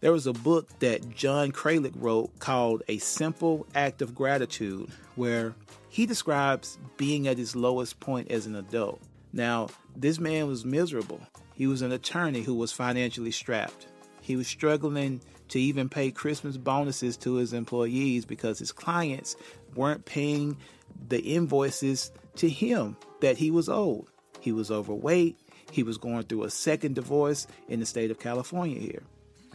There 0.00 0.12
was 0.12 0.28
a 0.28 0.32
book 0.32 0.78
that 0.78 1.10
John 1.10 1.50
Kralik 1.50 1.94
wrote 1.96 2.38
called 2.38 2.84
A 2.86 2.98
Simple 2.98 3.66
Act 3.74 4.00
of 4.00 4.14
Gratitude, 4.14 4.90
where 5.16 5.56
he 5.88 6.06
describes 6.06 6.78
being 6.96 7.26
at 7.26 7.36
his 7.36 7.56
lowest 7.56 7.98
point 7.98 8.30
as 8.30 8.46
an 8.46 8.54
adult. 8.54 9.00
Now, 9.32 9.70
this 9.96 10.20
man 10.20 10.46
was 10.46 10.64
miserable. 10.64 11.20
He 11.54 11.66
was 11.66 11.82
an 11.82 11.90
attorney 11.90 12.42
who 12.42 12.54
was 12.54 12.70
financially 12.70 13.32
strapped. 13.32 13.88
He 14.20 14.36
was 14.36 14.46
struggling 14.46 15.20
to 15.48 15.58
even 15.58 15.88
pay 15.88 16.12
Christmas 16.12 16.56
bonuses 16.56 17.16
to 17.16 17.34
his 17.34 17.52
employees 17.52 18.24
because 18.24 18.60
his 18.60 18.70
clients 18.70 19.34
weren't 19.74 20.04
paying 20.04 20.58
the 21.08 21.20
invoices 21.20 22.12
to 22.36 22.48
him 22.48 22.96
that 23.20 23.38
he 23.38 23.50
was 23.50 23.68
owed. 23.68 24.06
He 24.38 24.52
was 24.52 24.70
overweight. 24.70 25.40
He 25.72 25.82
was 25.82 25.98
going 25.98 26.22
through 26.22 26.44
a 26.44 26.50
second 26.50 26.94
divorce 26.94 27.48
in 27.68 27.80
the 27.80 27.86
state 27.86 28.12
of 28.12 28.20
California 28.20 28.78
here. 28.78 29.02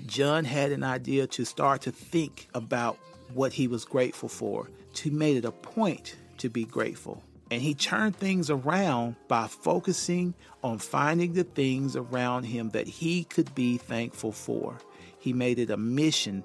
John 0.06 0.44
had 0.44 0.72
an 0.72 0.84
idea 0.84 1.28
to 1.28 1.46
start 1.46 1.82
to 1.84 1.92
think 1.92 2.50
about 2.54 2.98
what 3.34 3.54
he 3.54 3.68
was 3.68 3.86
grateful 3.86 4.30
for. 4.30 4.70
He 4.96 5.10
made 5.10 5.38
it 5.38 5.46
a 5.46 5.52
point 5.52 6.16
to 6.40 6.50
be 6.50 6.66
grateful. 6.66 7.24
And 7.50 7.62
he 7.62 7.74
turned 7.74 8.16
things 8.16 8.50
around 8.50 9.16
by 9.28 9.48
focusing 9.48 10.34
on 10.64 10.80
finding 10.80 11.34
the 11.34 11.44
things 11.44 11.96
around 11.96 12.44
him 12.44 12.70
that 12.72 12.88
he 12.88 13.24
could 13.24 13.54
be 13.54 13.78
thankful 13.78 14.32
for. 14.32 14.78
He 15.20 15.34
made 15.34 15.60
it 15.60 15.70
a 15.70 15.78
mission 15.78 16.44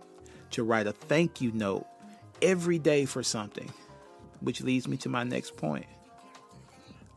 to 0.50 0.62
write 0.62 0.86
a 0.86 0.92
thank 0.92 1.40
you 1.40 1.50
note 1.52 1.86
every 2.40 2.78
day 2.78 3.06
for 3.06 3.22
something, 3.22 3.72
which 4.40 4.60
leads 4.60 4.86
me 4.86 4.96
to 4.98 5.08
my 5.08 5.24
next 5.24 5.56
point. 5.56 5.86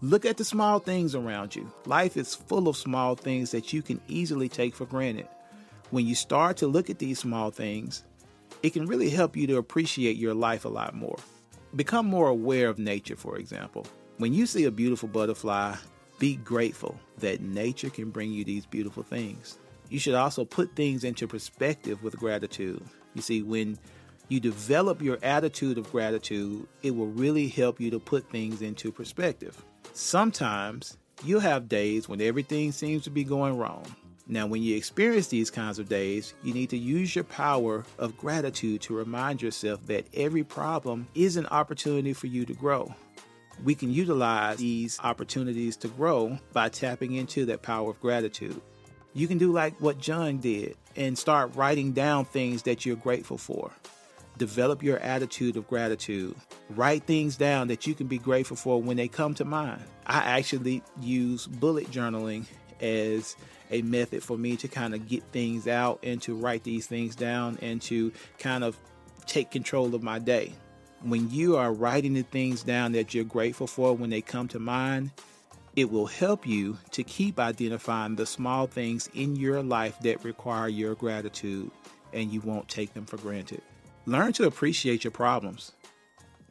Look 0.01 0.25
at 0.25 0.37
the 0.37 0.45
small 0.45 0.79
things 0.79 1.13
around 1.13 1.55
you. 1.55 1.71
Life 1.85 2.17
is 2.17 2.33
full 2.33 2.67
of 2.67 2.75
small 2.75 3.15
things 3.15 3.51
that 3.51 3.71
you 3.71 3.83
can 3.83 4.01
easily 4.07 4.49
take 4.49 4.73
for 4.73 4.85
granted. 4.85 5.27
When 5.91 6.07
you 6.07 6.15
start 6.15 6.55
to 6.57 6.67
look 6.67 6.89
at 6.89 6.99
these 6.99 7.19
small 7.19 7.51
things, 7.51 8.05
it 8.63 8.69
can 8.69 8.85
really 8.85 9.09
help 9.09 9.35
you 9.35 9.45
to 9.47 9.57
appreciate 9.57 10.15
your 10.15 10.33
life 10.33 10.63
a 10.63 10.69
lot 10.69 10.95
more. 10.95 11.17
Become 11.75 12.05
more 12.05 12.29
aware 12.29 12.69
of 12.69 12.79
nature, 12.79 13.17
for 13.17 13.37
example. 13.37 13.85
When 14.17 14.33
you 14.33 14.45
see 14.45 14.63
a 14.63 14.71
beautiful 14.71 15.09
butterfly, 15.09 15.75
be 16.17 16.37
grateful 16.37 16.97
that 17.17 17.41
nature 17.41 17.89
can 17.89 18.09
bring 18.09 18.31
you 18.31 18.45
these 18.45 18.65
beautiful 18.65 19.03
things. 19.03 19.59
You 19.89 19.99
should 19.99 20.13
also 20.13 20.45
put 20.45 20.77
things 20.77 21.03
into 21.03 21.27
perspective 21.27 22.01
with 22.01 22.15
gratitude. 22.15 22.81
You 23.13 23.21
see, 23.21 23.41
when 23.41 23.77
you 24.29 24.39
develop 24.39 25.01
your 25.01 25.19
attitude 25.21 25.77
of 25.77 25.91
gratitude, 25.91 26.67
it 26.83 26.95
will 26.95 27.07
really 27.07 27.49
help 27.49 27.81
you 27.81 27.91
to 27.91 27.99
put 27.99 28.29
things 28.29 28.61
into 28.61 28.93
perspective. 28.93 29.61
Sometimes 29.91 30.97
you'll 31.25 31.41
have 31.41 31.67
days 31.67 32.07
when 32.07 32.21
everything 32.21 32.71
seems 32.71 33.03
to 33.03 33.09
be 33.09 33.25
going 33.25 33.57
wrong. 33.57 33.93
Now, 34.27 34.47
when 34.47 34.63
you 34.63 34.75
experience 34.77 35.27
these 35.27 35.49
kinds 35.49 35.79
of 35.79 35.89
days, 35.89 36.33
you 36.43 36.53
need 36.53 36.69
to 36.69 36.77
use 36.77 37.15
your 37.15 37.23
power 37.23 37.83
of 37.97 38.17
gratitude 38.17 38.81
to 38.83 38.95
remind 38.95 39.41
yourself 39.41 39.85
that 39.87 40.05
every 40.13 40.43
problem 40.43 41.07
is 41.15 41.37
an 41.37 41.47
opportunity 41.47 42.13
for 42.13 42.27
you 42.27 42.45
to 42.45 42.53
grow. 42.53 42.93
We 43.63 43.75
can 43.75 43.91
utilize 43.91 44.57
these 44.57 44.99
opportunities 45.03 45.75
to 45.77 45.87
grow 45.87 46.37
by 46.53 46.69
tapping 46.69 47.13
into 47.13 47.45
that 47.47 47.61
power 47.61 47.89
of 47.89 47.99
gratitude. 47.99 48.61
You 49.13 49.27
can 49.27 49.37
do 49.37 49.51
like 49.51 49.79
what 49.81 49.99
John 49.99 50.37
did 50.37 50.77
and 50.95 51.17
start 51.17 51.55
writing 51.55 51.91
down 51.91 52.25
things 52.25 52.63
that 52.63 52.85
you're 52.85 52.95
grateful 52.95 53.37
for. 53.37 53.71
Develop 54.37 54.81
your 54.81 54.97
attitude 54.99 55.57
of 55.57 55.67
gratitude. 55.67 56.35
Write 56.69 57.03
things 57.03 57.35
down 57.35 57.67
that 57.67 57.85
you 57.85 57.93
can 57.93 58.07
be 58.07 58.17
grateful 58.17 58.55
for 58.55 58.81
when 58.81 58.97
they 58.97 59.09
come 59.09 59.33
to 59.35 59.45
mind. 59.45 59.81
I 60.05 60.19
actually 60.19 60.81
use 61.01 61.45
bullet 61.45 61.91
journaling 61.91 62.45
as 62.79 63.35
a 63.71 63.81
method 63.81 64.23
for 64.23 64.37
me 64.37 64.57
to 64.57 64.67
kind 64.67 64.93
of 64.93 65.07
get 65.07 65.23
things 65.31 65.67
out 65.67 65.99
and 66.03 66.21
to 66.23 66.35
write 66.35 66.63
these 66.63 66.87
things 66.87 67.15
down 67.15 67.57
and 67.61 67.81
to 67.83 68.11
kind 68.37 68.63
of 68.63 68.77
take 69.25 69.49
control 69.51 69.95
of 69.95 70.03
my 70.03 70.19
day. 70.19 70.53
When 71.01 71.31
you 71.31 71.57
are 71.57 71.73
writing 71.73 72.13
the 72.13 72.21
things 72.21 72.63
down 72.63 72.91
that 72.91 73.13
you're 73.13 73.23
grateful 73.23 73.67
for 73.67 73.93
when 73.95 74.09
they 74.09 74.21
come 74.21 74.47
to 74.49 74.59
mind, 74.59 75.11
it 75.75 75.89
will 75.89 76.05
help 76.05 76.45
you 76.45 76.77
to 76.91 77.03
keep 77.03 77.39
identifying 77.39 78.15
the 78.15 78.25
small 78.25 78.67
things 78.67 79.09
in 79.13 79.35
your 79.35 79.63
life 79.63 79.97
that 80.01 80.23
require 80.23 80.67
your 80.67 80.95
gratitude. 80.95 81.71
and 82.13 82.29
you 82.29 82.41
won't 82.41 82.67
take 82.67 82.93
them 82.93 83.05
for 83.05 83.15
granted. 83.15 83.61
Learn 84.05 84.33
to 84.33 84.45
appreciate 84.45 85.05
your 85.05 85.11
problems. 85.11 85.71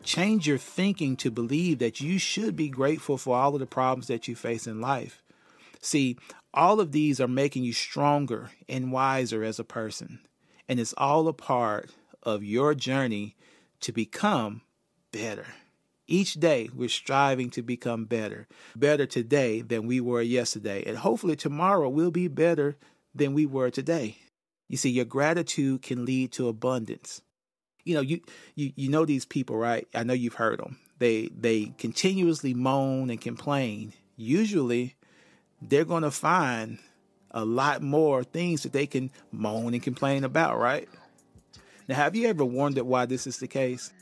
Change 0.03 0.47
your 0.49 0.57
thinking 0.57 1.17
to 1.17 1.31
believe 1.31 1.81
that 1.81 2.01
you 2.01 2.19
should 2.19 2.57
be 2.57 2.71
grateful 2.71 3.19
for 3.19 3.37
all 3.37 3.53
of 3.53 3.61
the 3.61 3.67
problems 3.67 4.07
that 4.07 4.27
you 4.27 4.35
face 4.35 4.67
in 4.67 4.81
life. 4.81 5.23
See, 5.83 6.17
all 6.53 6.81
of 6.81 6.93
these 6.93 7.21
are 7.21 7.29
making 7.29 7.65
you 7.65 7.73
stronger 7.73 8.51
and 8.69 8.93
wiser 8.93 9.43
as 9.45 9.59
a 9.59 9.65
person, 9.65 10.21
and 10.69 10.81
it's 10.81 10.95
all 10.97 11.29
a 11.29 11.33
part 11.33 11.91
of 12.23 12.45
your 12.45 12.75
journey 12.75 13.37
to 13.81 13.93
become 13.93 14.63
better. 15.13 15.47
Each 16.07 16.35
day, 16.35 16.69
we're 16.75 16.89
striving 16.89 17.51
to 17.51 17.63
become 17.63 18.05
better, 18.05 18.49
better 18.75 19.07
today 19.07 19.61
than 19.61 19.87
we 19.87 20.01
were 20.01 20.23
yesterday, 20.23 20.83
and 20.85 20.99
hopefully 20.99 21.37
tomorrow 21.37 21.89
we'll 21.89 22.11
be 22.11 22.27
better 22.27 22.77
than 23.15 23.33
we 23.33 23.47
were 23.47 23.71
today. 23.71 24.17
You 24.69 24.77
see, 24.77 24.91
your 24.91 25.05
gratitude 25.05 25.83
can 25.83 26.05
lead 26.05 26.33
to 26.33 26.49
abundance. 26.49 27.23
You 27.85 27.95
know, 27.95 28.01
you 28.01 28.21
you 28.55 28.73
you 28.77 28.89
know 28.89 29.05
these 29.05 29.25
people, 29.25 29.57
right? 29.57 29.87
I 29.95 30.03
know 30.03 30.13
you've 30.13 30.35
heard 30.35 30.59
them. 30.59 30.79
They 30.99 31.29
they 31.29 31.73
continuously 31.79 32.55
moan 32.55 33.09
and 33.11 33.21
complain. 33.21 33.93
Usually, 34.17 34.97
they're 35.63 35.85
going 35.85 36.03
to 36.03 36.11
find 36.11 36.79
a 37.31 37.45
lot 37.45 37.83
more 37.83 38.25
things 38.25 38.63
that 38.63 38.73
they 38.73 38.87
can 38.87 39.11
moan 39.31 39.75
and 39.75 39.83
complain 39.83 40.25
about, 40.25 40.59
right? 40.59 40.89
Now, 41.89 41.97
have 41.97 42.17
you 42.17 42.29
ever 42.29 42.45
wondered 42.45 42.85
why 42.85 43.07
this 43.07 43.27
is 43.27 43.39
the 43.39 43.49
case? 43.49 43.93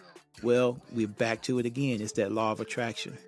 Well, 0.42 0.80
we're 0.92 1.08
back 1.08 1.42
to 1.42 1.58
it 1.58 1.66
again. 1.66 2.00
It's 2.00 2.12
that 2.12 2.32
law 2.32 2.52
of 2.52 2.60
attraction. 2.60 3.18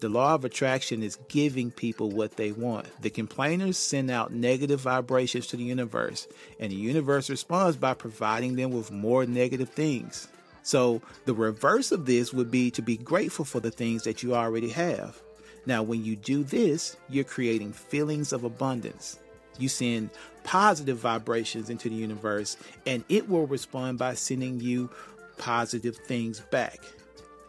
The 0.00 0.08
law 0.08 0.34
of 0.34 0.46
attraction 0.46 1.02
is 1.02 1.18
giving 1.28 1.70
people 1.70 2.10
what 2.10 2.36
they 2.36 2.52
want. 2.52 2.86
The 3.02 3.10
complainers 3.10 3.76
send 3.76 4.10
out 4.10 4.32
negative 4.32 4.80
vibrations 4.80 5.46
to 5.48 5.56
the 5.58 5.64
universe, 5.64 6.26
and 6.58 6.72
the 6.72 6.76
universe 6.76 7.28
responds 7.28 7.76
by 7.76 7.92
providing 7.92 8.56
them 8.56 8.70
with 8.70 8.90
more 8.90 9.26
negative 9.26 9.68
things. 9.68 10.28
So, 10.62 11.02
the 11.26 11.34
reverse 11.34 11.92
of 11.92 12.06
this 12.06 12.32
would 12.32 12.50
be 12.50 12.70
to 12.72 12.82
be 12.82 12.96
grateful 12.96 13.44
for 13.44 13.60
the 13.60 13.70
things 13.70 14.04
that 14.04 14.22
you 14.22 14.34
already 14.34 14.70
have. 14.70 15.20
Now, 15.66 15.82
when 15.82 16.04
you 16.04 16.16
do 16.16 16.42
this, 16.42 16.96
you're 17.08 17.24
creating 17.24 17.72
feelings 17.72 18.32
of 18.32 18.44
abundance. 18.44 19.18
You 19.58 19.68
send 19.68 20.10
positive 20.42 20.98
vibrations 20.98 21.68
into 21.68 21.88
the 21.88 21.94
universe, 21.94 22.56
and 22.86 23.04
it 23.08 23.28
will 23.28 23.46
respond 23.46 23.98
by 23.98 24.14
sending 24.14 24.60
you 24.60 24.90
positive 25.36 25.96
things 25.96 26.40
back. 26.40 26.80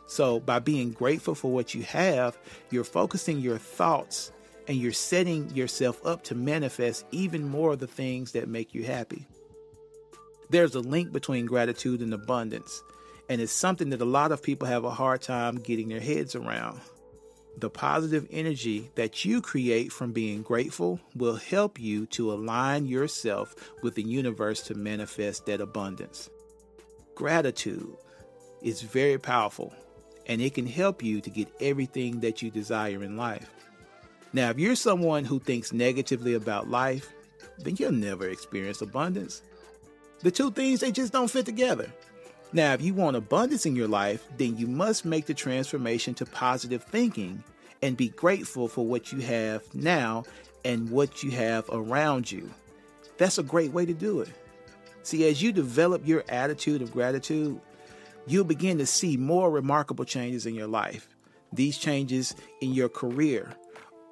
So, 0.07 0.41
by 0.41 0.59
being 0.59 0.91
grateful 0.91 1.35
for 1.35 1.51
what 1.51 1.73
you 1.73 1.83
have, 1.83 2.37
you're 2.69 2.83
focusing 2.83 3.39
your 3.39 3.57
thoughts 3.57 4.31
and 4.67 4.77
you're 4.77 4.91
setting 4.91 5.49
yourself 5.55 6.05
up 6.05 6.23
to 6.25 6.35
manifest 6.35 7.05
even 7.11 7.47
more 7.47 7.73
of 7.73 7.79
the 7.79 7.87
things 7.87 8.33
that 8.33 8.47
make 8.47 8.75
you 8.75 8.83
happy. 8.83 9.25
There's 10.49 10.75
a 10.75 10.81
link 10.81 11.13
between 11.13 11.45
gratitude 11.45 12.01
and 12.01 12.13
abundance, 12.13 12.83
and 13.29 13.39
it's 13.39 13.53
something 13.53 13.89
that 13.91 14.01
a 14.01 14.05
lot 14.05 14.33
of 14.33 14.43
people 14.43 14.67
have 14.67 14.83
a 14.83 14.89
hard 14.89 15.21
time 15.21 15.55
getting 15.55 15.87
their 15.87 16.01
heads 16.01 16.35
around. 16.35 16.81
The 17.57 17.69
positive 17.69 18.27
energy 18.31 18.91
that 18.95 19.25
you 19.25 19.41
create 19.41 19.91
from 19.91 20.13
being 20.13 20.41
grateful 20.41 20.99
will 21.15 21.35
help 21.35 21.79
you 21.79 22.05
to 22.07 22.31
align 22.31 22.85
yourself 22.85 23.55
with 23.83 23.95
the 23.95 24.03
universe 24.03 24.61
to 24.63 24.73
manifest 24.73 25.45
that 25.45 25.61
abundance. 25.61 26.29
Gratitude 27.13 27.95
is 28.61 28.81
very 28.81 29.17
powerful 29.17 29.73
and 30.27 30.41
it 30.41 30.53
can 30.53 30.65
help 30.65 31.03
you 31.03 31.19
to 31.21 31.29
get 31.29 31.49
everything 31.59 32.19
that 32.21 32.41
you 32.41 32.49
desire 32.49 33.03
in 33.03 33.17
life. 33.17 33.49
Now, 34.33 34.49
if 34.49 34.59
you're 34.59 34.75
someone 34.75 35.25
who 35.25 35.39
thinks 35.39 35.73
negatively 35.73 36.35
about 36.35 36.69
life, 36.69 37.11
then 37.59 37.75
you'll 37.77 37.91
never 37.91 38.29
experience 38.29 38.81
abundance. 38.81 39.41
The 40.19 40.31
two 40.31 40.51
things, 40.51 40.79
they 40.79 40.91
just 40.91 41.11
don't 41.11 41.29
fit 41.29 41.45
together. 41.45 41.91
Now, 42.53 42.73
if 42.73 42.81
you 42.81 42.93
want 42.93 43.15
abundance 43.15 43.65
in 43.65 43.75
your 43.75 43.87
life, 43.87 44.27
then 44.37 44.57
you 44.57 44.67
must 44.67 45.05
make 45.05 45.25
the 45.25 45.33
transformation 45.33 46.13
to 46.15 46.25
positive 46.25 46.83
thinking 46.83 47.43
and 47.81 47.95
be 47.95 48.09
grateful 48.09 48.67
for 48.67 48.85
what 48.85 49.11
you 49.11 49.19
have 49.19 49.63
now 49.73 50.25
and 50.65 50.89
what 50.89 51.23
you 51.23 51.31
have 51.31 51.65
around 51.71 52.31
you. 52.31 52.49
That's 53.17 53.37
a 53.37 53.43
great 53.43 53.71
way 53.71 53.85
to 53.85 53.93
do 53.93 54.19
it. 54.21 54.29
See, 55.03 55.27
as 55.27 55.41
you 55.41 55.51
develop 55.51 56.05
your 56.05 56.23
attitude 56.27 56.81
of 56.81 56.91
gratitude, 56.91 57.59
you'll 58.27 58.43
begin 58.43 58.77
to 58.77 58.85
see 58.85 59.17
more 59.17 59.49
remarkable 59.49 60.05
changes 60.05 60.45
in 60.45 60.53
your 60.53 60.67
life. 60.67 61.07
These 61.53 61.77
changes 61.77 62.35
in 62.61 62.73
your 62.73 62.89
career, 62.89 63.55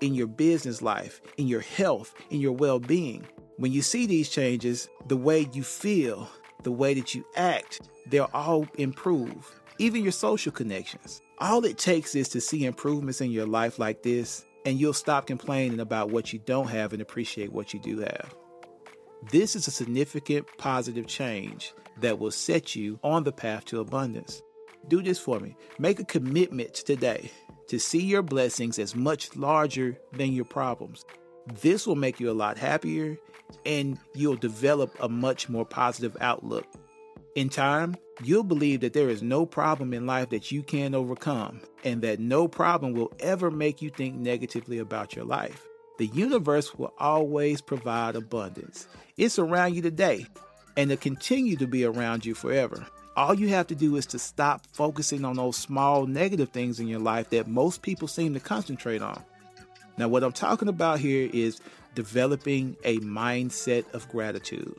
in 0.02 0.14
your 0.16 0.28
business 0.28 0.82
life, 0.82 1.22
in 1.38 1.48
your 1.48 1.62
health, 1.62 2.16
in 2.30 2.40
your 2.40 2.54
well 2.54 2.80
being. 2.80 3.26
When 3.58 3.72
you 3.72 3.82
see 3.82 4.06
these 4.06 4.30
changes, 4.30 4.90
the 5.08 5.18
way 5.18 5.50
you 5.54 5.64
feel, 5.64 6.30
the 6.64 6.72
way 6.72 6.94
that 6.94 7.14
you 7.14 7.26
act, 7.36 7.82
they'll 8.10 8.30
all 8.34 8.68
improve. 8.78 9.60
Even 9.78 10.04
your 10.04 10.12
social 10.12 10.52
connections. 10.52 11.22
All 11.40 11.64
it 11.64 11.78
takes 11.78 12.16
is 12.16 12.28
to 12.30 12.42
see 12.42 12.66
improvements 12.66 13.22
in 13.22 13.32
your 13.32 13.46
life 13.46 13.80
like 13.80 14.04
this, 14.04 14.46
and 14.66 14.80
you'll 14.80 14.94
stop 14.94 15.28
complaining 15.28 15.80
about 15.80 16.10
what 16.10 16.34
you 16.34 16.40
don't 16.40 16.68
have 16.68 16.92
and 16.92 17.02
appreciate 17.02 17.54
what 17.54 17.74
you 17.74 17.80
do 17.80 18.00
have. 18.00 18.36
This 19.32 19.56
is 19.56 19.68
a 19.68 19.72
significant 19.72 20.48
positive 20.58 21.08
change 21.08 21.74
that 22.00 22.20
will 22.20 22.32
set 22.32 22.76
you 22.76 23.00
on 23.04 23.24
the 23.24 23.32
path 23.32 23.66
to 23.66 23.80
abundance. 23.80 24.42
Do 24.88 25.02
this 25.02 25.20
for 25.20 25.40
me. 25.40 25.56
Make 25.78 26.00
a 26.00 26.06
commitment 26.06 26.74
today 26.74 27.32
to 27.68 27.80
see 27.80 28.02
your 28.02 28.22
blessings 28.22 28.80
as 28.80 28.96
much 28.96 29.36
larger 29.36 29.98
than 30.14 30.32
your 30.32 30.46
problems. 30.46 31.06
This 31.62 31.86
will 31.86 31.96
make 31.96 32.20
you 32.20 32.30
a 32.30 32.34
lot 32.34 32.58
happier 32.58 33.18
and 33.66 33.98
you'll 34.16 34.36
develop 34.36 34.96
a 35.00 35.10
much 35.10 35.50
more 35.50 35.66
positive 35.66 36.16
outlook. 36.22 36.66
In 37.36 37.50
time, 37.50 37.96
you'll 38.24 38.44
believe 38.44 38.82
that 38.82 38.94
there 38.94 39.10
is 39.10 39.22
no 39.22 39.46
problem 39.46 39.94
in 39.94 40.08
life 40.08 40.30
that 40.30 40.52
you 40.52 40.64
can't 40.64 40.96
overcome 40.96 41.62
and 41.84 42.02
that 42.02 42.20
no 42.20 42.48
problem 42.48 42.94
will 42.94 43.14
ever 43.20 43.52
make 43.52 43.82
you 43.82 43.90
think 43.90 44.16
negatively 44.16 44.80
about 44.80 45.16
your 45.16 45.26
life. 45.26 45.68
The 46.00 46.08
universe 46.08 46.74
will 46.74 46.94
always 46.98 47.62
provide 47.62 48.16
abundance. 48.16 48.88
It's 49.16 49.38
around 49.38 49.76
you 49.76 49.82
today 49.82 50.26
and 50.76 50.90
to 50.90 50.98
continue 50.98 51.56
to 51.58 51.68
be 51.68 51.86
around 51.86 52.26
you 52.26 52.34
forever. 52.34 52.88
All 53.16 53.34
you 53.34 53.50
have 53.50 53.68
to 53.68 53.76
do 53.76 53.96
is 53.96 54.06
to 54.08 54.20
stop 54.20 54.66
focusing 54.72 55.24
on 55.24 55.36
those 55.36 55.58
small 55.58 56.08
negative 56.08 56.50
things 56.50 56.80
in 56.80 56.88
your 56.88 57.00
life 57.00 57.30
that 57.30 57.48
most 57.48 57.82
people 57.82 58.08
seem 58.08 58.34
to 58.34 58.40
concentrate 58.40 59.02
on. 59.02 59.22
Now, 59.98 60.08
what 60.08 60.24
I'm 60.24 60.32
talking 60.32 60.70
about 60.70 61.00
here 61.00 61.30
is 61.34 61.60
developing 61.96 62.78
a 62.86 62.98
mindset 63.00 63.94
of 63.94 64.08
gratitude. 64.08 64.78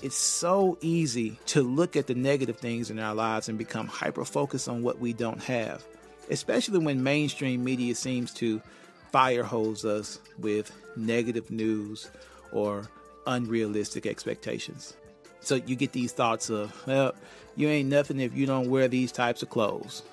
It's 0.00 0.16
so 0.16 0.78
easy 0.80 1.40
to 1.46 1.62
look 1.62 1.96
at 1.96 2.06
the 2.06 2.14
negative 2.14 2.58
things 2.58 2.88
in 2.90 3.00
our 3.00 3.16
lives 3.16 3.48
and 3.48 3.58
become 3.58 3.88
hyper 3.88 4.24
focused 4.24 4.68
on 4.68 4.82
what 4.82 5.00
we 5.00 5.12
don't 5.12 5.42
have, 5.42 5.84
especially 6.30 6.78
when 6.78 7.02
mainstream 7.02 7.64
media 7.64 7.96
seems 7.96 8.32
to 8.34 8.62
fire 9.10 9.42
hose 9.42 9.84
us 9.84 10.20
with 10.38 10.70
negative 10.96 11.50
news 11.50 12.10
or 12.52 12.88
unrealistic 13.26 14.06
expectations. 14.06 14.96
So 15.40 15.56
you 15.56 15.74
get 15.74 15.92
these 15.92 16.12
thoughts 16.12 16.48
of, 16.48 16.72
well, 16.86 17.14
you 17.56 17.68
ain't 17.68 17.88
nothing 17.88 18.20
if 18.20 18.36
you 18.36 18.46
don't 18.46 18.70
wear 18.70 18.86
these 18.86 19.10
types 19.10 19.42
of 19.42 19.50
clothes 19.50 20.04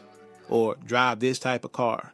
or 0.50 0.76
drive 0.84 1.20
this 1.20 1.38
type 1.38 1.64
of 1.64 1.74
car. 1.74 2.12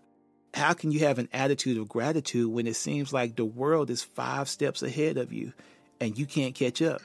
How 0.54 0.74
can 0.74 0.92
you 0.92 1.00
have 1.00 1.20
an 1.20 1.30
attitude 1.32 1.78
of 1.78 1.88
gratitude 1.88 2.52
when 2.52 2.68
it 2.68 2.76
seems 2.76 3.14
like 3.14 3.38
the 3.38 3.46
world 3.46 3.90
is 3.90 4.04
five 4.04 4.50
steps 4.50 4.84
ahead 4.84 5.16
of 5.16 5.32
you 5.32 5.54
and 6.02 6.18
you 6.18 6.26
can't 6.26 6.54
catch 6.54 6.82
up? 6.82 7.02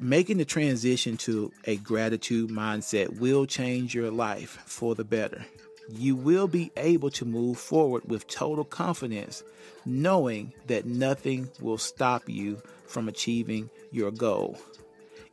Making 0.00 0.38
the 0.38 0.44
transition 0.44 1.16
to 1.18 1.52
a 1.64 1.76
gratitude 1.76 2.50
mindset 2.50 3.18
will 3.18 3.46
change 3.46 3.94
your 3.94 4.10
life 4.10 4.58
for 4.64 4.94
the 4.94 5.04
better. 5.04 5.44
You 5.90 6.14
will 6.14 6.46
be 6.46 6.70
able 6.76 7.10
to 7.12 7.24
move 7.24 7.58
forward 7.58 8.04
with 8.06 8.28
total 8.28 8.64
confidence, 8.64 9.42
knowing 9.84 10.52
that 10.66 10.86
nothing 10.86 11.50
will 11.60 11.78
stop 11.78 12.28
you 12.28 12.62
from 12.86 13.08
achieving 13.08 13.70
your 13.90 14.10
goal 14.10 14.58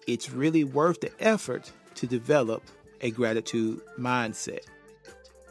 it's 0.07 0.31
really 0.31 0.63
worth 0.63 1.01
the 1.01 1.11
effort 1.19 1.71
to 1.95 2.07
develop 2.07 2.63
a 3.01 3.11
gratitude 3.11 3.81
mindset. 3.97 4.61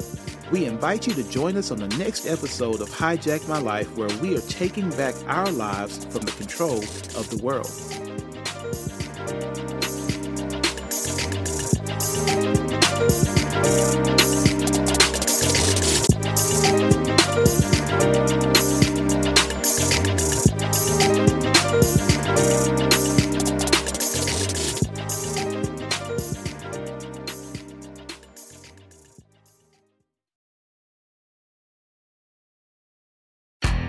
We 0.51 0.65
invite 0.65 1.07
you 1.07 1.13
to 1.15 1.31
join 1.31 1.57
us 1.57 1.71
on 1.71 1.79
the 1.79 1.87
next 1.99 2.27
episode 2.27 2.81
of 2.81 2.91
Hijack 2.91 3.47
My 3.49 3.59
Life, 3.59 3.97
where 3.97 4.09
we 4.21 4.37
are 4.37 4.43
taking 4.43 4.91
back 4.91 5.15
our 5.27 5.49
lives 5.51 6.05
from 6.07 6.23
the 6.23 6.33
control 6.33 6.79
of 6.79 7.31
the 7.31 7.39
world. 7.43 7.71